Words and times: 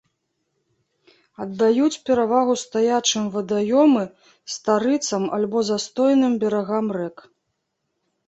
Аддаюць 1.43 1.97
перавагу 2.09 2.53
стаячым 2.63 3.23
вадаёмы, 3.35 4.03
старыцам, 4.53 5.23
альбо 5.39 5.59
застойным 5.69 6.33
берагам 6.45 6.85
рэк. 6.97 7.17